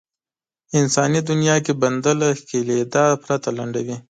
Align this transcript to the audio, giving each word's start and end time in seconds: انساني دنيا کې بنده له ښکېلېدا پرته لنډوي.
انساني 0.79 1.21
دنيا 1.29 1.55
کې 1.65 1.73
بنده 1.81 2.11
له 2.19 2.27
ښکېلېدا 2.39 3.05
پرته 3.23 3.49
لنډوي. 3.57 3.97